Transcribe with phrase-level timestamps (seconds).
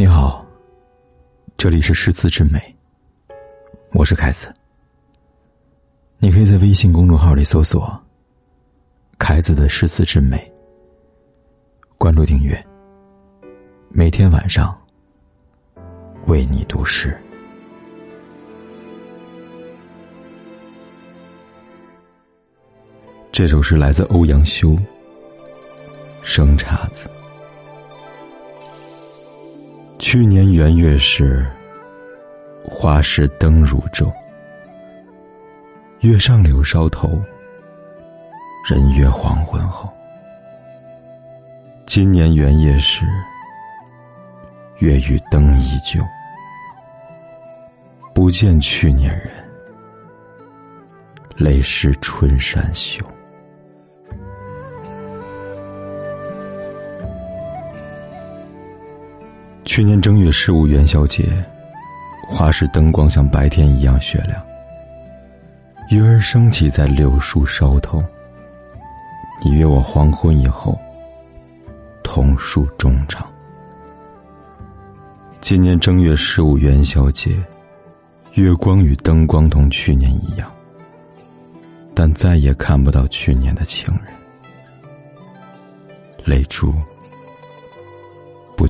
[0.00, 0.42] 你好，
[1.58, 2.58] 这里是诗词之美，
[3.92, 4.50] 我是凯子。
[6.16, 8.02] 你可以在微信公众号里搜索
[9.20, 10.50] “凯子的诗词之美”，
[11.98, 12.66] 关注订阅，
[13.90, 14.74] 每天晚上
[16.28, 17.14] 为你读诗。
[23.30, 24.70] 这首诗来自欧阳修，
[26.22, 27.06] 《生姹子》。
[30.12, 31.46] 去年元月时，
[32.64, 34.12] 花市灯如昼。
[36.00, 37.22] 月上柳梢头，
[38.68, 39.88] 人约黄昏后。
[41.86, 43.06] 今年元夜时，
[44.80, 46.04] 月与灯依旧，
[48.12, 49.30] 不见去年人，
[51.36, 53.06] 泪湿春衫袖。
[59.64, 61.24] 去年正月十五元宵节，
[62.26, 64.42] 花市灯光像白天一样雪亮。
[65.90, 68.02] 鱼儿升起在柳树梢头。
[69.42, 70.78] 你约我黄昏以后，
[72.02, 73.26] 同树衷肠。
[75.40, 77.36] 今年正月十五元宵节，
[78.34, 80.50] 月光与灯光同去年一样，
[81.94, 84.04] 但再也看不到去年的情人，
[86.24, 86.74] 泪珠。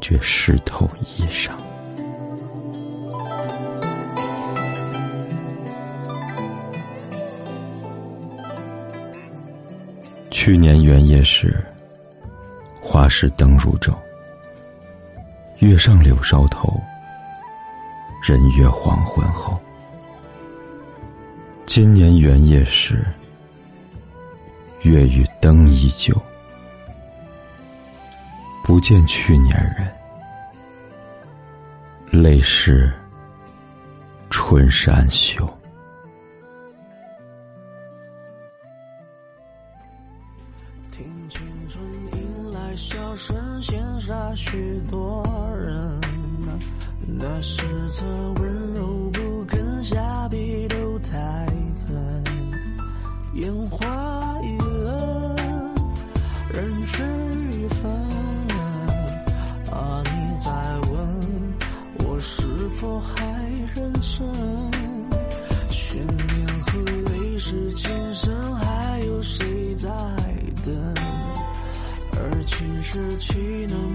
[0.00, 1.50] 不觉湿透衣裳。
[10.30, 11.62] 去年元夜时，
[12.80, 13.94] 花市灯如昼，
[15.58, 16.80] 月上柳梢头，
[18.26, 19.60] 人约黄昏后。
[21.66, 23.04] 今年元夜时，
[24.80, 26.16] 月与灯依旧。
[28.62, 29.90] 不见去年人，
[32.22, 32.92] 泪湿
[34.30, 35.44] 春衫袖。
[40.92, 45.24] 听青春迎来笑声，羡煞许多
[45.56, 46.00] 人。
[47.18, 47.64] 那是
[47.98, 48.04] 他
[48.40, 49.10] 温柔
[72.92, 73.89] 失去呢？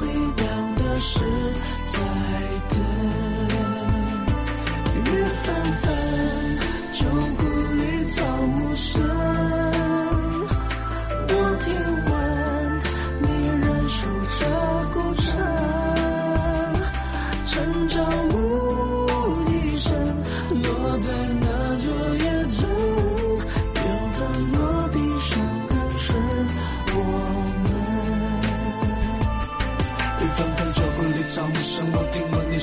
[0.00, 1.20] 回荡的是
[1.84, 1.98] 在
[2.70, 2.80] 等，
[4.94, 5.06] 雨
[5.42, 5.92] 纷纷，
[6.90, 7.04] 旧
[7.36, 7.44] 故
[7.74, 9.02] 里草木深。
[11.28, 11.68] 我听
[12.06, 12.12] 闻
[13.20, 13.26] 你
[13.60, 13.98] 仍守
[14.38, 14.40] 着
[14.90, 15.28] 孤城，
[17.44, 18.00] 城长
[18.30, 18.34] 无
[19.50, 19.92] 一声
[20.62, 21.39] 落在。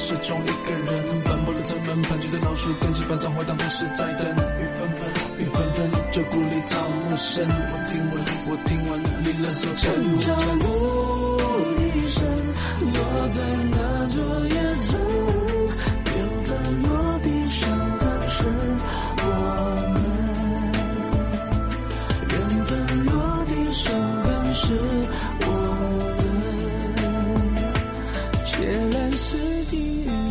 [0.07, 5.05] 始终一个人奔波的城门，盘踞在老树根石板上回荡，都是在等雨纷纷，
[5.37, 7.45] 雨纷纷，旧故里草木深。
[7.45, 10.33] 我听闻，我听闻，离人所尘无尘。
[11.93, 12.23] 一声
[12.93, 14.97] 落在那座野村，
[16.15, 17.67] 缘分落地生
[17.99, 18.45] 根是
[19.17, 19.25] 我
[19.93, 19.99] 们，
[22.29, 22.33] 缘
[22.63, 22.71] 分
[23.07, 23.11] 落
[23.45, 23.83] 地生
[24.23, 24.71] 根是。